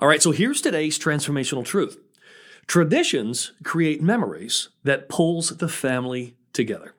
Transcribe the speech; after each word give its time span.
All 0.00 0.08
right, 0.08 0.22
so 0.22 0.30
here's 0.30 0.62
today's 0.62 0.98
transformational 0.98 1.62
truth. 1.62 1.98
Traditions 2.66 3.52
create 3.64 4.00
memories 4.00 4.70
that 4.82 5.10
pulls 5.10 5.50
the 5.58 5.68
family 5.68 6.38
together. 6.54 6.94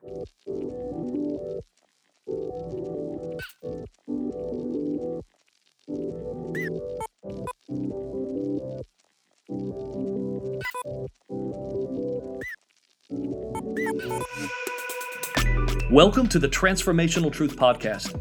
Welcome 15.90 16.28
to 16.28 16.38
the 16.38 16.48
Transformational 16.48 17.32
Truth 17.32 17.56
Podcast, 17.56 18.14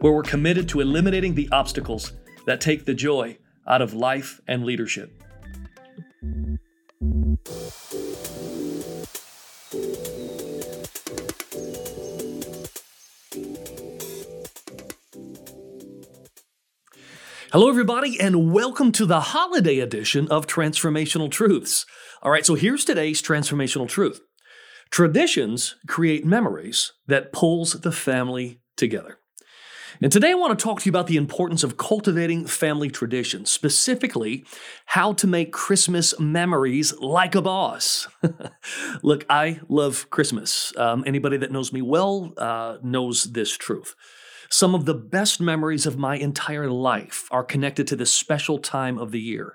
where 0.00 0.12
we're 0.12 0.22
committed 0.22 0.68
to 0.68 0.78
eliminating 0.78 1.34
the 1.34 1.48
obstacles 1.50 2.12
that 2.46 2.60
take 2.60 2.84
the 2.84 2.94
joy 2.94 3.36
out 3.66 3.82
of 3.82 3.94
life 3.94 4.40
and 4.46 4.64
leadership. 4.64 5.22
Hello, 17.52 17.68
everybody, 17.68 18.20
and 18.20 18.52
welcome 18.52 18.92
to 18.92 19.04
the 19.04 19.20
holiday 19.20 19.80
edition 19.80 20.28
of 20.28 20.46
Transformational 20.46 21.30
Truths. 21.30 21.84
All 22.22 22.30
right, 22.30 22.46
so 22.46 22.54
here's 22.54 22.84
today's 22.84 23.20
transformational 23.20 23.88
truth. 23.88 24.20
Traditions 24.90 25.76
create 25.88 26.24
memories 26.24 26.92
that 27.06 27.32
pulls 27.32 27.74
the 27.80 27.92
family 27.92 28.60
together. 28.76 29.19
And 30.02 30.10
today 30.10 30.30
I 30.30 30.34
want 30.34 30.58
to 30.58 30.62
talk 30.62 30.80
to 30.80 30.86
you 30.86 30.90
about 30.90 31.08
the 31.08 31.18
importance 31.18 31.62
of 31.62 31.76
cultivating 31.76 32.46
family 32.46 32.88
traditions, 32.88 33.50
specifically 33.50 34.46
how 34.86 35.12
to 35.12 35.26
make 35.26 35.52
Christmas 35.52 36.18
memories 36.18 36.94
like 37.00 37.34
a 37.34 37.42
boss. 37.42 38.08
Look, 39.02 39.26
I 39.28 39.60
love 39.68 40.08
Christmas. 40.08 40.72
Um, 40.78 41.04
anybody 41.06 41.36
that 41.36 41.52
knows 41.52 41.70
me 41.70 41.82
well 41.82 42.32
uh, 42.38 42.78
knows 42.82 43.24
this 43.24 43.54
truth. 43.54 43.94
Some 44.48 44.74
of 44.74 44.86
the 44.86 44.94
best 44.94 45.38
memories 45.38 45.84
of 45.84 45.98
my 45.98 46.16
entire 46.16 46.70
life 46.70 47.28
are 47.30 47.44
connected 47.44 47.86
to 47.88 47.96
this 47.96 48.10
special 48.10 48.58
time 48.58 48.98
of 48.98 49.10
the 49.10 49.20
year 49.20 49.54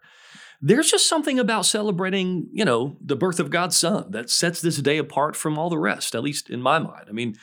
there's 0.61 0.89
just 0.89 1.07
something 1.09 1.37
about 1.37 1.65
celebrating, 1.65 2.47
you 2.51 2.65
know, 2.65 2.97
the 3.01 3.17
birth 3.17 3.39
of 3.39 3.49
God's 3.49 3.77
son 3.77 4.09
that 4.11 4.29
sets 4.29 4.61
this 4.61 4.77
day 4.77 4.97
apart 4.97 5.35
from 5.35 5.59
all 5.59 5.69
the 5.69 5.77
rest, 5.77 6.15
at 6.15 6.23
least 6.23 6.49
in 6.49 6.61
my 6.61 6.79
mind. 6.79 7.05
I 7.07 7.11
mean, 7.11 7.35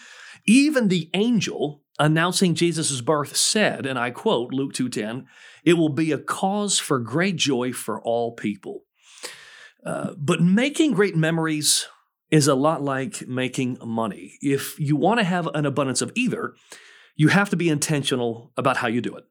even 0.46 0.88
the 0.88 1.10
angel 1.14 1.81
announcing 1.98 2.54
Jesus' 2.54 3.00
birth 3.00 3.36
said, 3.36 3.86
and 3.86 3.98
I 3.98 4.10
quote 4.10 4.52
Luke 4.52 4.72
2:10, 4.72 5.26
"It 5.64 5.74
will 5.74 5.88
be 5.88 6.12
a 6.12 6.18
cause 6.18 6.78
for 6.78 6.98
great 6.98 7.36
joy 7.36 7.72
for 7.72 8.00
all 8.00 8.32
people." 8.32 8.84
Uh, 9.84 10.14
but 10.16 10.40
making 10.40 10.92
great 10.92 11.16
memories 11.16 11.86
is 12.30 12.48
a 12.48 12.54
lot 12.54 12.82
like 12.82 13.26
making 13.28 13.78
money. 13.84 14.38
If 14.40 14.78
you 14.78 14.96
want 14.96 15.20
to 15.20 15.24
have 15.24 15.48
an 15.54 15.66
abundance 15.66 16.00
of 16.00 16.12
either, 16.14 16.54
you 17.14 17.28
have 17.28 17.50
to 17.50 17.56
be 17.56 17.68
intentional 17.68 18.52
about 18.56 18.78
how 18.78 18.88
you 18.88 19.00
do 19.00 19.14
it. 19.16 19.24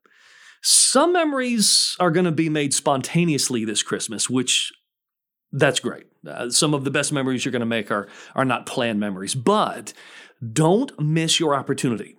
Some 0.62 1.12
memories 1.12 1.96
are 2.00 2.12
going 2.12 2.26
to 2.26 2.32
be 2.32 2.50
made 2.50 2.74
spontaneously 2.74 3.66
this 3.66 3.82
Christmas, 3.82 4.30
which 4.30 4.72
that's 5.52 5.80
great. 5.80 6.06
Uh, 6.28 6.52
some 6.52 6.76
of 6.76 6.84
the 6.84 6.92
best 6.92 7.12
memories 7.12 7.44
you're 7.44 7.52
going 7.52 7.62
to 7.62 7.66
make 7.66 7.90
are, 7.90 8.08
are 8.36 8.46
not 8.46 8.68
planned 8.68 9.00
memories, 9.00 9.34
but 9.34 9.94
don't 10.54 10.98
miss 11.00 11.40
your 11.40 11.56
opportunity 11.56 12.16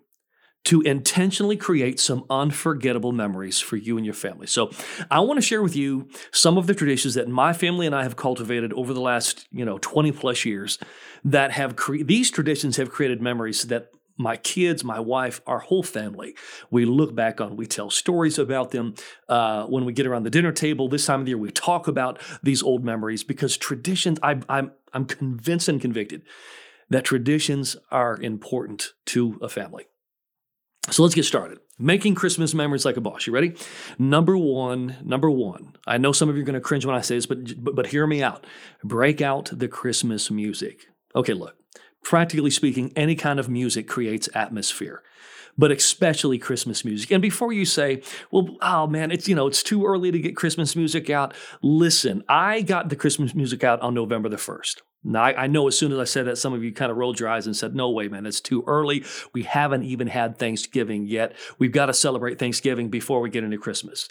to 0.65 0.81
intentionally 0.83 1.57
create 1.57 1.99
some 1.99 2.25
unforgettable 2.31 3.13
memories 3.13 3.59
for 3.59 3.77
you 3.77 3.97
and 3.97 4.07
your 4.07 4.15
family. 4.15 4.47
So, 4.47 4.71
I 5.11 5.21
want 5.21 5.39
to 5.39 5.43
share 5.43 5.63
with 5.63 5.77
you 5.77 6.09
some 6.33 6.57
of 6.59 6.67
the 6.67 6.75
traditions 6.75 7.15
that 7.15 7.29
my 7.29 7.53
family 7.53 7.87
and 7.87 7.95
I 7.95 8.03
have 8.03 8.17
cultivated 8.17 8.73
over 8.75 8.93
the 8.93 9.01
last, 9.01 9.47
you 9.51 9.65
know, 9.65 9.79
20 9.79 10.13
plus 10.13 10.45
years 10.45 10.79
that 11.25 11.53
have 11.53 11.77
cre- 11.77 12.03
these 12.05 12.31
traditions 12.31 12.77
have 12.77 12.91
created 12.91 13.21
memories 13.21 13.63
that 13.63 13.91
my 14.17 14.37
kids, 14.37 14.85
my 14.85 15.01
wife, 15.01 15.41
our 15.47 15.59
whole 15.59 15.83
family, 15.83 16.35
we 16.71 16.85
look 16.85 17.15
back 17.15 17.41
on, 17.41 17.57
we 17.57 17.67
tell 17.67 17.91
stories 17.91 18.39
about 18.39 18.71
them. 18.71 18.95
Uh, 19.29 19.65
when 19.67 19.85
we 19.85 19.93
get 19.93 20.07
around 20.07 20.23
the 20.23 20.31
dinner 20.31 20.53
table 20.53 20.89
this 20.89 21.07
time 21.07 21.21
of 21.21 21.27
the 21.27 21.31
year, 21.31 21.39
we 21.39 21.51
talk 21.51 21.89
about 21.89 22.21
these 22.43 22.63
old 22.63 22.85
memories 22.85 23.25
because 23.25 23.57
traditions, 23.57 24.19
I, 24.23 24.41
I'm, 24.49 24.73
I'm 24.93 25.07
convinced 25.07 25.69
and 25.69 25.81
convicted 25.81 26.23
that 26.91 27.05
traditions 27.05 27.77
are 27.91 28.17
important 28.21 28.93
to 29.07 29.39
a 29.41 29.49
family. 29.49 29.87
So 30.91 31.03
let's 31.03 31.15
get 31.15 31.25
started. 31.25 31.59
Making 31.79 32.15
Christmas 32.15 32.55
memories 32.55 32.85
like 32.85 32.97
a 32.97 33.01
boss. 33.01 33.27
You 33.27 33.33
ready? 33.33 33.55
Number 33.99 34.37
one, 34.37 34.97
number 35.05 35.31
one. 35.31 35.75
I 35.87 35.97
know 35.97 36.13
some 36.13 36.29
of 36.29 36.37
you 36.37 36.43
are 36.43 36.45
going 36.45 36.55
to 36.55 36.61
cringe 36.61 36.85
when 36.85 36.97
I 36.97 37.01
say 37.01 37.15
this, 37.15 37.27
but, 37.27 37.63
but 37.63 37.75
but 37.77 37.87
hear 37.87 38.07
me 38.07 38.23
out. 38.23 38.45
Break 38.83 39.21
out 39.21 39.51
the 39.53 39.69
Christmas 39.69 40.31
music. 40.31 40.87
Okay, 41.15 41.35
look 41.35 41.57
practically 42.03 42.51
speaking, 42.51 42.93
any 42.97 43.15
kind 43.15 43.39
of 43.39 43.49
music 43.49 43.89
creates 43.89 44.29
atmosphere 44.35 45.03
but 45.59 45.71
especially 45.71 46.39
Christmas 46.39 46.83
music. 46.83 47.11
And 47.11 47.21
before 47.21 47.53
you 47.53 47.67
say, 47.67 48.01
well, 48.31 48.57
oh 48.63 48.87
man, 48.87 49.11
it's 49.11 49.29
you 49.29 49.35
know, 49.35 49.47
it's 49.47 49.63
too 49.63 49.85
early 49.85 50.11
to 50.11 50.19
get 50.19 50.35
Christmas 50.35 50.75
music 50.75 51.11
out. 51.11 51.35
Listen, 51.61 52.25
I 52.27 52.63
got 52.63 52.89
the 52.89 52.97
Christmas 52.97 53.35
music 53.35 53.63
out 53.63 53.79
on 53.83 53.93
November 53.93 54.31
the 54.31 54.37
1st. 54.37 54.77
Now, 55.05 55.25
I, 55.25 55.45
I 55.45 55.47
know 55.49 55.67
as 55.67 55.77
soon 55.77 55.93
as 55.93 55.99
I 55.99 56.05
said 56.05 56.27
that, 56.27 56.39
some 56.39 56.53
of 56.53 56.63
you 56.63 56.73
kind 56.73 56.91
of 56.91 56.97
rolled 56.97 57.19
your 57.19 57.29
eyes 57.29 57.47
and 57.47 57.57
said, 57.57 57.75
no 57.75 57.91
way, 57.91 58.09
man, 58.09 58.25
it's 58.25 58.41
too 58.41 58.63
early. 58.67 59.05
We 59.33 59.43
haven't 59.43 59.83
even 59.83 60.07
had 60.07 60.39
Thanksgiving 60.39 61.07
yet. 61.07 61.35
We've 61.59 61.73
got 61.73 61.87
to 61.87 61.95
celebrate 61.95 62.39
Thanksgiving 62.39 62.89
before 62.89 63.21
we 63.21 63.29
get 63.29 63.43
into 63.43 63.59
Christmas. 63.59 64.09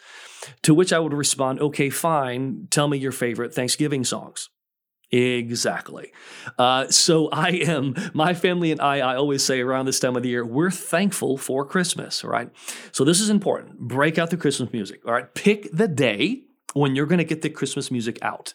To 0.64 0.74
which 0.74 0.92
I 0.92 1.00
would 1.00 1.14
respond, 1.14 1.62
okay, 1.62 1.90
fine. 1.90 2.68
Tell 2.72 2.88
me 2.88 2.98
your 2.98 3.12
favorite 3.14 3.54
Thanksgiving 3.54 4.04
songs. 4.04 4.50
Exactly. 5.14 6.12
Uh, 6.58 6.88
so 6.88 7.28
I 7.30 7.50
am, 7.50 7.96
my 8.14 8.34
family 8.34 8.72
and 8.72 8.80
I, 8.80 9.00
I 9.00 9.16
always 9.16 9.44
say 9.44 9.60
around 9.60 9.86
this 9.86 10.00
time 10.00 10.16
of 10.16 10.24
the 10.24 10.30
year, 10.30 10.46
we're 10.46 10.72
thankful 10.72 11.38
for 11.38 11.66
Christmas, 11.66 12.24
right? 12.24 12.50
So 12.94 13.04
this 13.04 13.20
is 13.20 13.30
important. 13.30 13.80
Break 13.80 14.18
out 14.18 14.30
the 14.30 14.38
Christmas 14.38 14.72
music, 14.72 15.02
all 15.06 15.12
right? 15.12 15.34
Pick 15.34 15.70
the 15.74 15.90
day 15.90 16.44
when 16.74 16.96
you're 16.96 17.06
going 17.06 17.18
to 17.18 17.26
get 17.26 17.42
the 17.42 17.50
Christmas 17.50 17.92
music 17.92 18.20
out. 18.22 18.54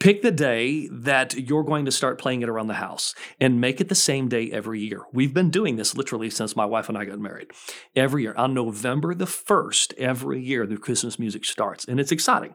Pick 0.00 0.22
the 0.22 0.30
day 0.30 0.88
that 0.90 1.34
you're 1.34 1.62
going 1.62 1.84
to 1.84 1.92
start 1.92 2.18
playing 2.18 2.40
it 2.40 2.48
around 2.48 2.68
the 2.68 2.74
house 2.74 3.14
and 3.38 3.60
make 3.60 3.82
it 3.82 3.90
the 3.90 3.94
same 3.94 4.30
day 4.30 4.50
every 4.50 4.80
year. 4.80 5.02
We've 5.12 5.34
been 5.34 5.50
doing 5.50 5.76
this 5.76 5.94
literally 5.94 6.30
since 6.30 6.56
my 6.56 6.64
wife 6.64 6.88
and 6.88 6.96
I 6.96 7.04
got 7.04 7.18
married. 7.18 7.50
Every 7.94 8.22
year, 8.22 8.32
on 8.34 8.54
November 8.54 9.14
the 9.14 9.26
1st, 9.26 9.92
every 9.98 10.40
year, 10.40 10.66
the 10.66 10.78
Christmas 10.78 11.18
music 11.18 11.44
starts, 11.44 11.84
and 11.84 12.00
it's 12.00 12.12
exciting. 12.12 12.54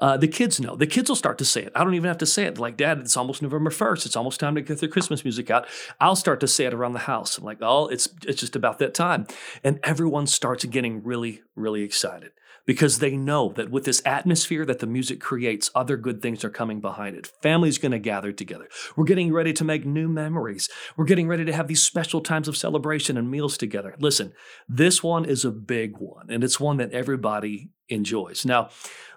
Uh, 0.00 0.16
the 0.16 0.28
kids 0.28 0.60
know. 0.60 0.76
The 0.76 0.86
kids 0.86 1.10
will 1.10 1.16
start 1.16 1.36
to 1.38 1.44
say 1.44 1.62
it. 1.62 1.72
I 1.74 1.84
don't 1.84 1.92
even 1.92 2.08
have 2.08 2.16
to 2.18 2.26
say 2.26 2.44
it. 2.44 2.56
Like, 2.56 2.78
Dad, 2.78 3.00
it's 3.00 3.18
almost 3.18 3.42
November 3.42 3.68
1st. 3.68 4.06
It's 4.06 4.16
almost 4.16 4.40
time 4.40 4.54
to 4.54 4.62
get 4.62 4.80
the 4.80 4.88
Christmas 4.88 5.24
music 5.24 5.50
out. 5.50 5.66
I'll 6.00 6.16
start 6.16 6.40
to 6.40 6.48
say 6.48 6.64
it 6.64 6.72
around 6.72 6.94
the 6.94 7.00
house. 7.00 7.36
I'm 7.36 7.44
like, 7.44 7.58
oh, 7.60 7.88
it's, 7.88 8.08
it's 8.26 8.40
just 8.40 8.56
about 8.56 8.78
that 8.78 8.94
time. 8.94 9.26
And 9.62 9.78
everyone 9.82 10.26
starts 10.26 10.64
getting 10.64 11.04
really, 11.04 11.42
really 11.54 11.82
excited 11.82 12.30
because 12.68 12.98
they 12.98 13.16
know 13.16 13.50
that 13.54 13.70
with 13.70 13.84
this 13.84 14.02
atmosphere 14.04 14.66
that 14.66 14.78
the 14.78 14.86
music 14.86 15.22
creates, 15.22 15.70
other 15.74 15.96
good 15.96 16.20
things 16.20 16.44
are 16.44 16.50
coming 16.50 16.82
behind 16.82 17.16
it. 17.16 17.32
Family's 17.42 17.78
going 17.78 17.92
to 17.92 17.98
gather 17.98 18.30
together. 18.30 18.68
We're 18.94 19.06
getting 19.06 19.32
ready 19.32 19.54
to 19.54 19.64
make 19.64 19.86
new 19.86 20.06
memories. 20.06 20.68
We're 20.94 21.06
getting 21.06 21.28
ready 21.28 21.46
to 21.46 21.52
have 21.54 21.66
these 21.66 21.82
special 21.82 22.20
times 22.20 22.46
of 22.46 22.58
celebration 22.58 23.16
and 23.16 23.30
meals 23.30 23.56
together. 23.56 23.94
Listen, 23.98 24.34
this 24.68 25.02
one 25.02 25.24
is 25.24 25.46
a 25.46 25.50
big 25.50 25.96
one, 25.96 26.26
and 26.28 26.44
it's 26.44 26.60
one 26.60 26.76
that 26.76 26.92
everybody 26.92 27.70
enjoys. 27.88 28.44
Now, 28.44 28.68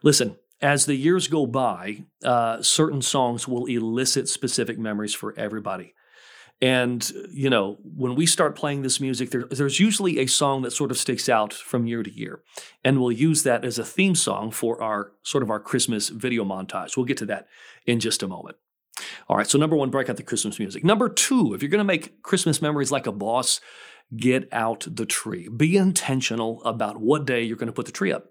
listen, 0.02 0.38
as 0.62 0.86
the 0.86 0.96
years 0.96 1.28
go 1.28 1.46
by, 1.46 2.06
uh, 2.24 2.62
certain 2.62 3.02
songs 3.02 3.50
will 3.50 3.66
elicit 3.66 4.30
specific 4.30 4.80
memories 4.80 5.14
for 5.14 5.38
everybody. 5.38 5.94
And, 6.62 7.12
you 7.32 7.50
know, 7.50 7.80
when 7.84 8.14
we 8.14 8.28
start 8.28 8.56
playing 8.56 8.84
this 8.84 9.00
music, 9.00 9.32
there, 9.32 9.46
there's 9.50 9.80
usually 9.80 10.20
a 10.20 10.28
song 10.28 10.62
that 10.62 10.72
sort 10.72 10.92
of 10.92 10.98
sticks 10.98 11.28
out 11.28 11.54
from 11.54 11.88
year 11.88 12.04
to 12.04 12.12
year. 12.12 12.44
And 12.84 13.02
we'll 13.02 13.12
use 13.12 13.42
that 13.44 13.66
as 13.66 13.80
a 13.80 13.84
theme 13.84 14.14
song 14.14 14.52
for 14.52 14.82
our 14.82 15.14
sort 15.24 15.42
of 15.42 15.50
our 15.50 15.60
Christmas 15.60 16.10
video 16.10 16.46
montage. 16.46 16.96
We'll 16.96 17.08
get 17.08 17.18
to 17.18 17.26
that 17.28 17.48
in 17.88 18.00
just 18.00 18.22
a 18.22 18.28
moment. 18.28 18.58
All 19.28 19.38
right, 19.38 19.48
so 19.48 19.58
number 19.58 19.76
one, 19.76 19.90
break 19.90 20.10
out 20.10 20.18
the 20.18 20.24
Christmas 20.24 20.60
music. 20.60 20.84
Number 20.84 21.10
two, 21.10 21.56
if 21.56 21.64
you're 21.64 21.72
going 21.72 21.80
to 21.80 21.84
make 21.84 22.22
Christmas 22.22 22.62
memories 22.62 22.92
like 22.92 23.08
a 23.08 23.12
boss, 23.12 23.60
get 24.16 24.48
out 24.52 24.86
the 24.88 25.06
tree. 25.06 25.48
Be 25.48 25.78
intentional 25.78 26.64
about 26.64 26.98
what 26.98 27.26
day 27.26 27.42
you're 27.42 27.58
going 27.58 27.68
to 27.68 27.74
put 27.74 27.88
the 27.88 27.92
tree 27.92 28.12
up. 28.12 28.26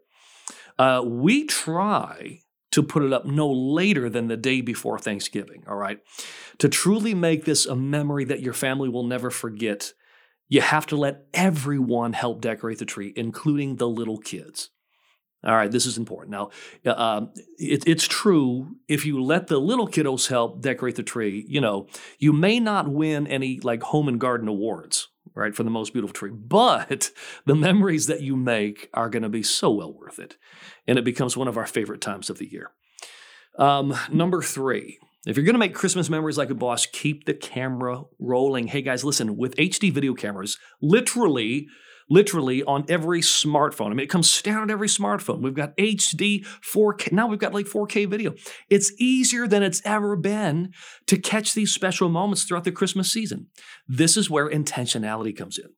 Uh, 0.79 1.03
we 1.05 1.47
try 1.47 2.41
to 2.73 2.83
put 2.83 3.03
it 3.03 3.13
up 3.13 3.25
no 3.25 3.51
later 3.51 4.09
than 4.09 4.29
the 4.29 4.37
day 4.37 4.61
before 4.61 4.99
Thanksgiving, 4.99 5.65
all 5.69 5.77
right? 5.77 5.99
To 6.59 6.69
truly 6.69 7.15
make 7.15 7.45
this 7.45 7.67
a 7.67 7.75
memory 7.75 8.25
that 8.25 8.41
your 8.41 8.53
family 8.55 8.89
will 8.89 9.05
never 9.05 9.31
forget, 9.31 9.93
you 10.49 10.61
have 10.61 10.87
to 10.87 10.97
let 10.97 11.27
everyone 11.35 12.13
help 12.13 12.41
decorate 12.41 12.79
the 12.79 12.85
tree, 12.85 13.13
including 13.17 13.77
the 13.77 13.89
little 13.89 14.19
kids. 14.19 14.71
All 15.43 15.55
right, 15.55 15.71
this 15.71 15.87
is 15.87 15.97
important. 15.97 16.33
Now, 16.33 16.51
uh, 16.85 17.03
um, 17.03 17.33
it, 17.57 17.85
it's 17.87 18.07
true 18.07 18.77
if 18.89 19.07
you 19.07 19.23
let 19.23 19.47
the 19.47 19.59
little 19.59 19.89
kiddos 19.89 20.29
help 20.29 20.61
decorate 20.61 20.97
the 20.97 21.03
tree, 21.03 21.47
you 21.49 21.63
know, 21.63 21.87
you 22.19 22.35
may 22.35 22.61
not 22.61 22.89
win 22.89 23.27
any 23.27 23.59
like 23.61 23.83
home 23.83 24.07
and 24.09 24.21
garden 24.21 24.49
awards, 24.49 25.09
right, 25.35 25.55
for 25.55 25.63
the 25.63 25.71
most 25.71 25.93
beautiful 25.93 26.15
tree. 26.15 26.31
But 26.31 27.11
the 27.47 27.55
memories 27.55 28.07
that 28.07 28.21
you 28.21 28.37
make 28.37 28.89
are 28.95 29.11
going 29.11 29.23
to 29.23 29.29
be 29.29 29.43
so 29.43 29.71
well 29.71 29.93
worth 29.93 30.19
it. 30.19 30.37
And 30.87 30.99
it 30.99 31.05
becomes 31.05 31.37
one 31.37 31.49
of 31.49 31.57
our 31.57 31.67
favorite 31.67 32.01
times 32.01 32.31
of 32.31 32.39
the 32.39 32.51
year. 32.51 32.71
Um, 33.59 33.95
number 34.11 34.43
three, 34.43 34.99
if 35.27 35.37
you're 35.37 35.45
going 35.45 35.55
to 35.55 35.59
make 35.59 35.75
Christmas 35.75 36.09
memories 36.09 36.39
like 36.39 36.51
a 36.51 36.55
boss, 36.55 36.87
keep 36.87 37.27
the 37.27 37.35
camera 37.35 38.05
rolling. 38.19 38.69
Hey 38.69 38.81
guys, 38.81 39.05
listen, 39.05 39.37
with 39.37 39.57
HD 39.57 39.93
video 39.93 40.15
cameras, 40.15 40.59
literally, 40.81 41.67
literally 42.11 42.63
on 42.65 42.85
every 42.89 43.21
smartphone. 43.21 43.87
I 43.87 43.91
mean, 43.91 44.01
it 44.01 44.11
comes 44.11 44.29
standard 44.29 44.63
on 44.63 44.71
every 44.71 44.89
smartphone. 44.89 45.41
We've 45.41 45.55
got 45.55 45.77
HD, 45.77 46.45
4K. 46.45 47.13
Now 47.13 47.29
we've 47.29 47.39
got 47.39 47.55
like 47.55 47.67
4K 47.67 48.09
video. 48.09 48.35
It's 48.69 48.93
easier 48.99 49.47
than 49.47 49.63
it's 49.63 49.81
ever 49.85 50.17
been 50.17 50.73
to 51.07 51.17
catch 51.17 51.55
these 51.55 51.73
special 51.73 52.09
moments 52.09 52.45
throughout 52.45 52.65
the 52.65 52.73
Christmas 52.73 53.11
season. 53.11 53.47
This 53.89 54.17
is 54.17 54.29
where 54.29 54.51
intentionality 54.51 55.37
comes 55.37 55.57
in. 55.57 55.71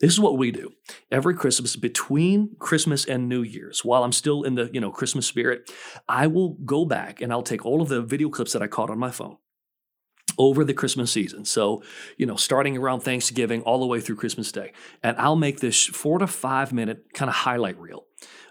This 0.00 0.12
is 0.12 0.20
what 0.20 0.38
we 0.38 0.50
do 0.50 0.72
every 1.12 1.34
Christmas 1.34 1.76
between 1.76 2.56
Christmas 2.58 3.04
and 3.04 3.28
New 3.28 3.42
Year's. 3.42 3.84
While 3.84 4.02
I'm 4.02 4.12
still 4.12 4.42
in 4.42 4.54
the 4.54 4.70
you 4.72 4.80
know 4.80 4.90
Christmas 4.90 5.26
spirit, 5.26 5.70
I 6.08 6.26
will 6.26 6.54
go 6.64 6.86
back 6.86 7.20
and 7.20 7.30
I'll 7.30 7.42
take 7.42 7.66
all 7.66 7.82
of 7.82 7.88
the 7.88 8.00
video 8.00 8.30
clips 8.30 8.54
that 8.54 8.62
I 8.62 8.66
caught 8.66 8.88
on 8.90 8.98
my 8.98 9.10
phone 9.10 9.36
over 10.38 10.64
the 10.64 10.74
Christmas 10.74 11.10
season. 11.10 11.44
So, 11.44 11.82
you 12.16 12.26
know, 12.26 12.36
starting 12.36 12.76
around 12.76 13.00
Thanksgiving 13.00 13.62
all 13.62 13.80
the 13.80 13.86
way 13.86 14.00
through 14.00 14.16
Christmas 14.16 14.52
Day. 14.52 14.72
And 15.02 15.16
I'll 15.18 15.36
make 15.36 15.60
this 15.60 15.86
four 15.86 16.18
to 16.18 16.26
five 16.26 16.72
minute 16.72 17.12
kind 17.12 17.28
of 17.28 17.34
highlight 17.34 17.78
reel 17.78 18.06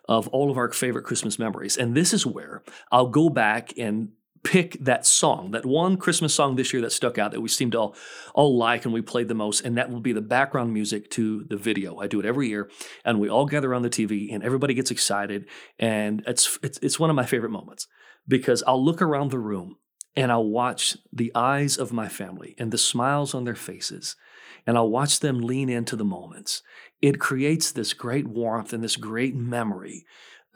of 0.07 0.27
all 0.29 0.51
of 0.51 0.57
our 0.57 0.71
favorite 0.71 1.03
Christmas 1.03 1.39
memories. 1.39 1.77
And 1.77 1.95
this 1.95 2.13
is 2.13 2.25
where 2.25 2.63
I'll 2.91 3.09
go 3.09 3.29
back 3.29 3.73
and 3.77 4.09
pick 4.43 4.77
that 4.79 5.05
song, 5.05 5.51
that 5.51 5.65
one 5.65 5.97
Christmas 5.97 6.33
song 6.33 6.55
this 6.55 6.71
year 6.71 6.81
that 6.81 6.91
stuck 6.91 7.17
out 7.17 7.31
that 7.31 7.41
we 7.41 7.49
seemed 7.49 7.73
to 7.73 7.79
all, 7.79 7.95
all 8.33 8.57
like 8.57 8.85
and 8.85 8.93
we 8.93 9.01
played 9.01 9.27
the 9.27 9.35
most, 9.35 9.61
and 9.61 9.77
that 9.77 9.89
will 9.89 9.99
be 9.99 10.13
the 10.13 10.21
background 10.21 10.73
music 10.73 11.09
to 11.11 11.43
the 11.45 11.57
video. 11.57 11.97
I 11.97 12.07
do 12.07 12.19
it 12.19 12.25
every 12.25 12.47
year, 12.47 12.69
and 13.03 13.19
we 13.19 13.29
all 13.29 13.45
gather 13.45 13.69
around 13.69 13.81
the 13.81 13.89
TV, 13.89 14.33
and 14.33 14.43
everybody 14.43 14.73
gets 14.73 14.91
excited, 14.91 15.49
and 15.79 16.23
it's 16.25 16.57
it's, 16.63 16.77
it's 16.81 16.99
one 16.99 17.09
of 17.09 17.15
my 17.15 17.25
favorite 17.25 17.51
moments 17.51 17.87
because 18.27 18.63
I'll 18.65 18.83
look 18.83 19.01
around 19.01 19.31
the 19.31 19.39
room 19.39 19.77
and 20.17 20.31
I'll 20.31 20.43
watch 20.43 20.97
the 21.13 21.31
eyes 21.33 21.77
of 21.77 21.93
my 21.93 22.09
family 22.09 22.55
and 22.57 22.71
the 22.71 22.77
smiles 22.77 23.33
on 23.33 23.45
their 23.45 23.55
faces, 23.55 24.17
and 24.65 24.77
I'll 24.77 24.89
watch 24.89 25.21
them 25.21 25.39
lean 25.39 25.69
into 25.69 25.95
the 25.95 26.03
moments. 26.03 26.61
It 27.01 27.19
creates 27.19 27.71
this 27.71 27.93
great 27.93 28.27
warmth 28.27 28.73
and 28.73 28.83
this 28.83 28.97
great 28.97 29.35
memory 29.35 30.05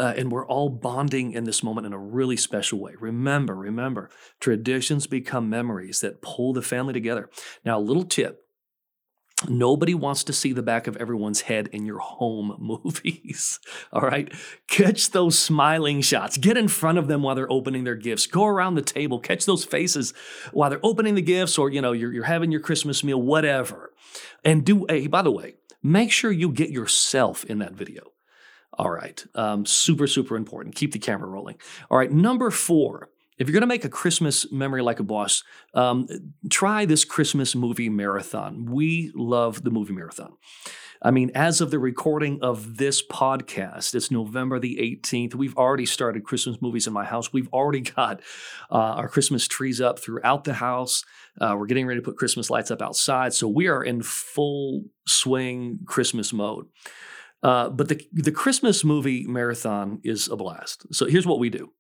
uh, 0.01 0.15
and 0.17 0.31
we're 0.31 0.47
all 0.47 0.67
bonding 0.67 1.31
in 1.31 1.43
this 1.43 1.61
moment 1.61 1.85
in 1.85 1.93
a 1.93 1.99
really 1.99 2.35
special 2.35 2.79
way. 2.79 2.93
Remember, 2.99 3.53
remember, 3.53 4.09
traditions 4.39 5.05
become 5.05 5.47
memories 5.47 5.99
that 5.99 6.23
pull 6.23 6.53
the 6.53 6.63
family 6.63 6.91
together. 6.91 7.29
Now, 7.63 7.77
a 7.77 7.81
little 7.81 8.03
tip 8.03 8.40
Nobody 9.47 9.93
wants 9.93 10.23
to 10.25 10.33
see 10.33 10.53
the 10.53 10.61
back 10.61 10.87
of 10.87 10.97
everyone's 10.97 11.41
head 11.41 11.67
in 11.71 11.85
your 11.85 11.99
home 11.99 12.55
movies. 12.83 13.59
All 13.91 14.01
right. 14.01 14.31
Catch 14.67 15.11
those 15.11 15.37
smiling 15.37 16.01
shots. 16.01 16.37
Get 16.37 16.57
in 16.57 16.67
front 16.67 16.97
of 16.97 17.07
them 17.07 17.23
while 17.23 17.35
they're 17.35 17.51
opening 17.51 17.83
their 17.83 17.95
gifts. 17.95 18.27
Go 18.27 18.45
around 18.45 18.75
the 18.75 18.81
table. 18.81 19.19
Catch 19.19 19.45
those 19.45 19.65
faces 19.65 20.13
while 20.51 20.69
they're 20.69 20.79
opening 20.83 21.15
the 21.15 21.21
gifts 21.21 21.57
or, 21.57 21.69
you 21.69 21.81
know, 21.81 21.91
you're, 21.91 22.13
you're 22.13 22.23
having 22.23 22.51
your 22.51 22.61
Christmas 22.61 23.03
meal, 23.03 23.21
whatever. 23.21 23.93
And 24.43 24.65
do, 24.65 24.85
hey, 24.89 25.07
by 25.07 25.21
the 25.21 25.31
way, 25.31 25.55
make 25.81 26.11
sure 26.11 26.31
you 26.31 26.51
get 26.51 26.69
yourself 26.69 27.43
in 27.45 27.59
that 27.59 27.73
video. 27.73 28.11
All 28.73 28.89
right. 28.89 29.23
Um, 29.35 29.65
super, 29.65 30.07
super 30.07 30.35
important. 30.35 30.75
Keep 30.75 30.93
the 30.93 30.99
camera 30.99 31.29
rolling. 31.29 31.57
All 31.89 31.97
right. 31.97 32.11
Number 32.11 32.51
four. 32.51 33.09
If 33.41 33.47
you're 33.47 33.53
going 33.53 33.61
to 33.61 33.67
make 33.67 33.85
a 33.85 33.89
Christmas 33.89 34.51
memory 34.51 34.83
like 34.83 34.99
a 34.99 35.03
boss, 35.03 35.43
um, 35.73 36.07
try 36.51 36.85
this 36.85 37.03
Christmas 37.03 37.55
movie 37.55 37.89
marathon. 37.89 38.65
We 38.65 39.11
love 39.15 39.63
the 39.63 39.71
movie 39.71 39.93
marathon. 39.93 40.33
I 41.01 41.09
mean, 41.09 41.31
as 41.33 41.59
of 41.59 41.71
the 41.71 41.79
recording 41.79 42.37
of 42.43 42.77
this 42.77 43.03
podcast, 43.03 43.95
it's 43.95 44.11
November 44.11 44.59
the 44.59 44.77
18th. 45.03 45.33
We've 45.33 45.57
already 45.57 45.87
started 45.87 46.23
Christmas 46.23 46.61
movies 46.61 46.85
in 46.85 46.93
my 46.93 47.03
house. 47.03 47.33
We've 47.33 47.51
already 47.51 47.81
got 47.95 48.21
uh, 48.69 48.75
our 48.75 49.09
Christmas 49.09 49.47
trees 49.47 49.81
up 49.81 49.97
throughout 49.97 50.43
the 50.43 50.53
house. 50.53 51.03
Uh, 51.39 51.55
we're 51.57 51.65
getting 51.65 51.87
ready 51.87 51.99
to 51.99 52.05
put 52.05 52.17
Christmas 52.17 52.51
lights 52.51 52.69
up 52.69 52.83
outside. 52.83 53.33
So 53.33 53.47
we 53.47 53.67
are 53.67 53.83
in 53.83 54.03
full 54.03 54.83
swing 55.07 55.79
Christmas 55.87 56.31
mode. 56.31 56.67
Uh, 57.41 57.71
but 57.71 57.87
the 57.89 58.07
the 58.13 58.31
Christmas 58.31 58.83
movie 58.83 59.25
marathon 59.25 59.99
is 60.03 60.27
a 60.27 60.35
blast. 60.35 60.85
So 60.93 61.07
here's 61.07 61.25
what 61.25 61.39
we 61.39 61.49
do. 61.49 61.71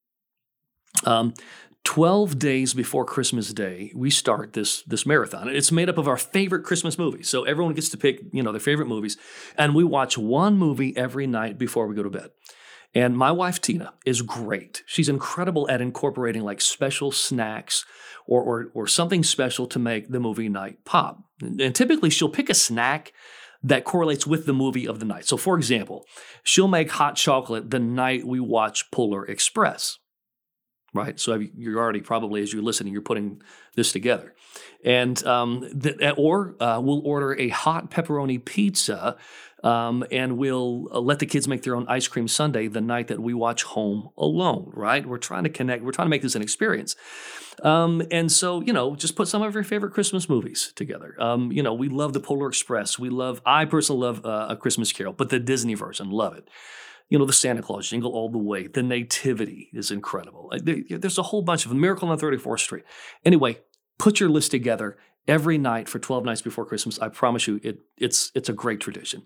Um, 1.05 1.33
12 1.83 2.37
days 2.37 2.73
before 2.73 3.05
Christmas 3.05 3.51
Day, 3.53 3.91
we 3.95 4.09
start 4.11 4.53
this 4.53 4.83
this 4.83 5.05
marathon. 5.05 5.49
It's 5.49 5.71
made 5.71 5.89
up 5.89 5.97
of 5.97 6.07
our 6.07 6.17
favorite 6.17 6.63
Christmas 6.63 6.97
movies. 6.97 7.27
So 7.27 7.43
everyone 7.43 7.73
gets 7.73 7.89
to 7.89 7.97
pick, 7.97 8.21
you 8.31 8.43
know, 8.43 8.51
their 8.51 8.61
favorite 8.61 8.87
movies, 8.87 9.17
and 9.57 9.73
we 9.73 9.83
watch 9.83 10.17
one 10.17 10.57
movie 10.57 10.95
every 10.95 11.25
night 11.25 11.57
before 11.57 11.87
we 11.87 11.95
go 11.95 12.03
to 12.03 12.09
bed. 12.09 12.29
And 12.93 13.17
my 13.17 13.31
wife 13.31 13.61
Tina 13.61 13.93
is 14.05 14.21
great. 14.21 14.83
She's 14.85 15.09
incredible 15.09 15.69
at 15.71 15.81
incorporating 15.81 16.43
like 16.43 16.61
special 16.61 17.11
snacks 17.11 17.85
or 18.27 18.43
or, 18.43 18.71
or 18.73 18.87
something 18.87 19.23
special 19.23 19.65
to 19.67 19.79
make 19.79 20.09
the 20.09 20.19
movie 20.19 20.49
night 20.49 20.85
pop. 20.85 21.23
And 21.41 21.73
typically 21.73 22.11
she'll 22.11 22.29
pick 22.29 22.49
a 22.49 22.53
snack 22.53 23.11
that 23.63 23.85
correlates 23.85 24.27
with 24.27 24.45
the 24.45 24.53
movie 24.53 24.87
of 24.87 24.99
the 24.99 25.05
night. 25.05 25.25
So, 25.25 25.37
for 25.37 25.55
example, 25.55 26.05
she'll 26.43 26.67
make 26.67 26.91
hot 26.91 27.15
chocolate 27.15 27.69
the 27.69 27.79
night 27.79 28.25
we 28.25 28.39
watch 28.39 28.89
Polar 28.91 29.25
Express. 29.25 29.99
Right, 30.93 31.17
so 31.17 31.35
you're 31.55 31.79
already 31.79 32.01
probably 32.01 32.41
as 32.41 32.51
you're 32.51 32.61
listening, 32.61 32.91
you're 32.91 33.01
putting 33.01 33.41
this 33.75 33.93
together, 33.93 34.35
and 34.83 35.23
um, 35.25 35.79
th- 35.81 35.95
or 36.17 36.57
uh, 36.59 36.81
we'll 36.83 37.01
order 37.07 37.33
a 37.39 37.47
hot 37.47 37.89
pepperoni 37.89 38.43
pizza 38.43 39.15
um, 39.63 40.03
and 40.11 40.37
we'll 40.37 40.87
uh, 40.91 40.99
let 40.99 41.19
the 41.19 41.25
kids 41.25 41.47
make 41.47 41.63
their 41.63 41.75
own 41.75 41.85
ice 41.87 42.07
cream 42.07 42.27
sundae 42.27 42.67
the 42.67 42.81
night 42.81 43.07
that 43.07 43.19
we 43.19 43.33
watch 43.33 43.63
Home 43.63 44.09
Alone, 44.17 44.71
right? 44.73 45.05
We're 45.05 45.17
trying 45.17 45.43
to 45.43 45.49
connect, 45.49 45.83
we're 45.83 45.91
trying 45.91 46.07
to 46.07 46.09
make 46.09 46.21
this 46.21 46.35
an 46.35 46.41
experience. 46.41 46.95
Um, 47.63 48.01
and 48.09 48.31
so, 48.31 48.61
you 48.61 48.73
know, 48.73 48.95
just 48.95 49.15
put 49.15 49.27
some 49.27 49.41
of 49.43 49.53
your 49.53 49.63
favorite 49.63 49.93
Christmas 49.93 50.27
movies 50.27 50.73
together. 50.75 51.15
Um, 51.19 51.51
you 51.51 51.61
know, 51.61 51.73
we 51.73 51.89
love 51.89 52.13
the 52.13 52.19
Polar 52.19 52.47
Express. 52.47 52.97
We 52.97 53.09
love, 53.09 53.41
I 53.45 53.65
personally 53.65 54.01
love 54.01 54.25
uh, 54.25 54.47
A 54.49 54.55
Christmas 54.55 54.91
Carol, 54.91 55.13
but 55.13 55.29
the 55.29 55.39
Disney 55.39 55.75
version, 55.75 56.09
love 56.09 56.35
it 56.35 56.47
you 57.11 57.19
know, 57.19 57.25
the 57.25 57.33
Santa 57.33 57.61
Clause 57.61 57.89
jingle 57.89 58.13
all 58.13 58.29
the 58.29 58.37
way. 58.37 58.67
The 58.67 58.81
Nativity 58.81 59.69
is 59.73 59.91
incredible. 59.91 60.49
There's 60.63 61.17
a 61.17 61.23
whole 61.23 61.41
bunch 61.41 61.65
of 61.65 61.73
Miracle 61.73 62.07
on 62.07 62.17
34th 62.17 62.61
Street. 62.61 62.85
Anyway, 63.25 63.59
put 63.99 64.21
your 64.21 64.29
list 64.29 64.51
together 64.51 64.97
every 65.27 65.57
night 65.57 65.89
for 65.89 65.99
12 65.99 66.23
nights 66.23 66.41
before 66.41 66.65
Christmas. 66.65 66.97
I 66.99 67.09
promise 67.09 67.47
you, 67.47 67.59
it, 67.63 67.79
it's, 67.97 68.31
it's 68.33 68.47
a 68.47 68.53
great 68.53 68.79
tradition. 68.79 69.23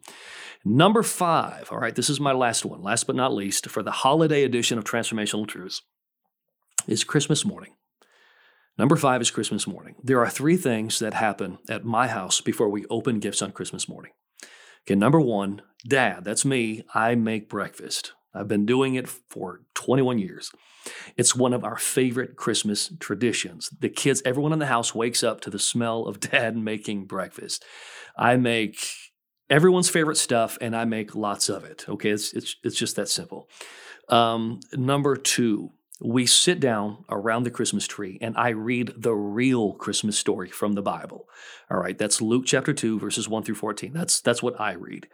Number 0.65 1.03
five, 1.03 1.69
all 1.71 1.77
right, 1.77 1.93
this 1.93 2.09
is 2.09 2.19
my 2.19 2.31
last 2.31 2.65
one, 2.65 2.81
last 2.81 3.05
but 3.05 3.15
not 3.15 3.35
least, 3.35 3.69
for 3.69 3.83
the 3.83 3.91
holiday 3.91 4.43
edition 4.43 4.79
of 4.79 4.83
Transformational 4.83 5.47
Truths, 5.47 5.83
is 6.87 7.03
Christmas 7.03 7.45
morning. 7.45 7.73
Number 8.79 8.95
five 8.95 9.21
is 9.21 9.29
Christmas 9.29 9.67
morning. 9.67 9.93
There 10.03 10.19
are 10.19 10.29
three 10.29 10.57
things 10.57 10.97
that 10.97 11.13
happen 11.13 11.59
at 11.69 11.85
my 11.85 12.07
house 12.07 12.41
before 12.41 12.67
we 12.67 12.87
open 12.89 13.19
gifts 13.19 13.43
on 13.43 13.51
Christmas 13.51 13.87
morning. 13.87 14.11
Okay, 14.85 14.95
number 14.95 15.19
one, 15.19 15.61
dad, 15.87 16.23
that's 16.23 16.45
me, 16.45 16.83
I 16.93 17.15
make 17.15 17.49
breakfast. 17.49 18.13
I've 18.35 18.47
been 18.47 18.65
doing 18.65 18.95
it 18.95 19.07
for 19.07 19.61
21 19.73 20.19
years. 20.19 20.51
It's 21.17 21.35
one 21.35 21.53
of 21.53 21.63
our 21.63 21.77
favorite 21.77 22.35
Christmas 22.35 22.91
traditions. 22.99 23.71
The 23.79 23.89
kids, 23.89 24.21
everyone 24.25 24.53
in 24.53 24.59
the 24.59 24.67
house 24.67 24.93
wakes 24.93 25.23
up 25.23 25.41
to 25.41 25.49
the 25.49 25.57
smell 25.57 26.05
of 26.05 26.19
dad 26.31 26.55
making 26.55 27.05
breakfast. 27.05 27.65
I 28.15 28.35
make 28.35 28.77
everyone's 29.49 29.89
favorite 29.89 30.17
stuff 30.17 30.57
and 30.61 30.75
I 30.75 30.85
make 30.85 31.15
lots 31.15 31.49
of 31.49 31.63
it. 31.63 31.85
Okay, 31.87 32.11
it's, 32.11 32.33
it's, 32.33 32.55
it's 32.63 32.77
just 32.77 32.95
that 32.97 33.09
simple. 33.09 33.49
Um, 34.09 34.59
number 34.73 35.15
two, 35.15 35.71
we 36.01 36.25
sit 36.25 36.59
down 36.59 37.05
around 37.09 37.43
the 37.43 37.51
Christmas 37.51 37.87
tree 37.87 38.17
and 38.21 38.35
I 38.37 38.49
read 38.49 38.93
the 38.97 39.13
real 39.13 39.73
Christmas 39.73 40.17
story 40.17 40.49
from 40.49 40.73
the 40.73 40.81
Bible. 40.81 41.27
All 41.71 41.77
right, 41.77 41.97
that's 41.97 42.21
Luke 42.21 42.43
chapter 42.45 42.73
2 42.73 42.99
verses 42.99 43.29
1 43.29 43.43
through 43.43 43.55
14. 43.55 43.93
That's 43.93 44.19
that's 44.19 44.43
what 44.43 44.59
I 44.59 44.73
read. 44.73 45.07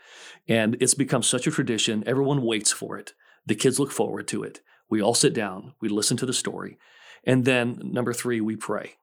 And 0.47 0.77
it's 0.79 0.95
become 0.95 1.21
such 1.21 1.45
a 1.45 1.51
tradition. 1.51 2.03
Everyone 2.07 2.41
waits 2.41 2.71
for 2.71 2.97
it. 2.97 3.13
The 3.45 3.55
kids 3.55 3.79
look 3.79 3.91
forward 3.91 4.27
to 4.29 4.43
it. 4.43 4.61
We 4.89 5.01
all 5.01 5.13
sit 5.13 5.33
down, 5.33 5.73
we 5.79 5.87
listen 5.87 6.17
to 6.17 6.25
the 6.25 6.33
story, 6.33 6.77
and 7.23 7.45
then 7.45 7.79
number 7.81 8.11
3, 8.11 8.41
we 8.41 8.57
pray. 8.57 8.95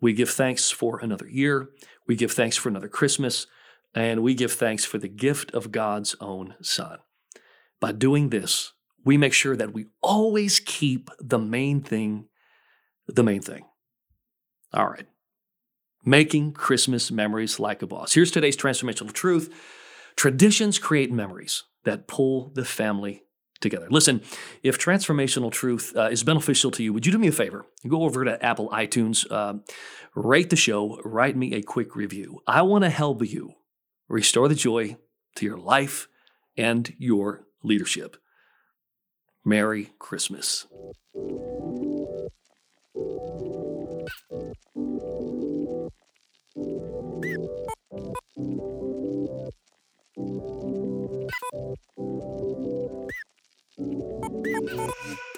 We 0.00 0.14
give 0.14 0.30
thanks 0.30 0.70
for 0.72 0.98
another 0.98 1.28
year, 1.28 1.70
we 2.08 2.16
give 2.16 2.32
thanks 2.32 2.56
for 2.56 2.68
another 2.68 2.88
Christmas, 2.88 3.46
and 3.94 4.22
we 4.22 4.34
give 4.34 4.52
thanks 4.52 4.84
for 4.84 4.98
the 4.98 5.08
gift 5.08 5.52
of 5.52 5.70
God's 5.70 6.16
own 6.20 6.56
son. 6.60 6.98
By 7.78 7.92
doing 7.92 8.30
this, 8.30 8.72
we 9.04 9.16
make 9.16 9.32
sure 9.32 9.56
that 9.56 9.72
we 9.72 9.86
always 10.02 10.60
keep 10.60 11.10
the 11.18 11.38
main 11.38 11.82
thing 11.82 12.28
the 13.08 13.22
main 13.22 13.40
thing. 13.40 13.64
All 14.72 14.88
right. 14.88 15.06
Making 16.04 16.52
Christmas 16.52 17.10
memories 17.10 17.60
like 17.60 17.82
a 17.82 17.86
boss. 17.86 18.14
Here's 18.14 18.30
today's 18.30 18.56
transformational 18.56 19.12
truth 19.12 19.52
traditions 20.16 20.78
create 20.78 21.12
memories 21.12 21.64
that 21.84 22.06
pull 22.06 22.50
the 22.54 22.64
family 22.64 23.22
together. 23.60 23.86
Listen, 23.90 24.20
if 24.62 24.78
transformational 24.78 25.50
truth 25.50 25.92
uh, 25.96 26.08
is 26.10 26.22
beneficial 26.22 26.70
to 26.72 26.82
you, 26.82 26.92
would 26.92 27.06
you 27.06 27.12
do 27.12 27.18
me 27.18 27.28
a 27.28 27.32
favor? 27.32 27.64
Go 27.86 28.02
over 28.02 28.24
to 28.24 28.44
Apple 28.44 28.68
iTunes, 28.70 29.24
uh, 29.30 29.54
rate 30.14 30.50
the 30.50 30.56
show, 30.56 31.00
write 31.04 31.36
me 31.36 31.54
a 31.54 31.62
quick 31.62 31.94
review. 31.96 32.40
I 32.46 32.62
want 32.62 32.84
to 32.84 32.90
help 32.90 33.24
you 33.24 33.52
restore 34.08 34.48
the 34.48 34.54
joy 34.54 34.96
to 35.36 35.46
your 35.46 35.56
life 35.56 36.08
and 36.56 36.92
your 36.98 37.46
leadership. 37.62 38.16
Merry 39.44 39.90
Christmas. 39.98 40.66